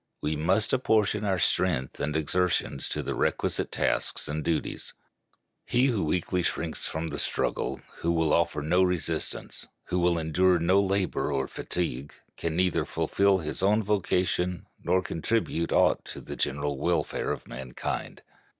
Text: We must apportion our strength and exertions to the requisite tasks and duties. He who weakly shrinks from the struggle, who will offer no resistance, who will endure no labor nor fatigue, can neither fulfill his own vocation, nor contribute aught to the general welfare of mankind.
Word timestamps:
We 0.19 0.35
must 0.35 0.73
apportion 0.73 1.23
our 1.25 1.37
strength 1.37 1.99
and 1.99 2.15
exertions 2.17 2.89
to 2.89 3.03
the 3.03 3.13
requisite 3.13 3.71
tasks 3.71 4.27
and 4.27 4.43
duties. 4.43 4.95
He 5.63 5.85
who 5.85 6.03
weakly 6.03 6.41
shrinks 6.41 6.87
from 6.87 7.09
the 7.09 7.19
struggle, 7.19 7.81
who 7.99 8.11
will 8.11 8.33
offer 8.33 8.63
no 8.63 8.81
resistance, 8.81 9.67
who 9.89 9.99
will 9.99 10.17
endure 10.17 10.57
no 10.57 10.81
labor 10.81 11.29
nor 11.29 11.47
fatigue, 11.47 12.15
can 12.35 12.55
neither 12.55 12.83
fulfill 12.83 13.37
his 13.37 13.61
own 13.61 13.83
vocation, 13.83 14.65
nor 14.83 15.03
contribute 15.03 15.71
aught 15.71 16.03
to 16.05 16.19
the 16.19 16.35
general 16.35 16.79
welfare 16.79 17.29
of 17.31 17.47
mankind. 17.47 18.23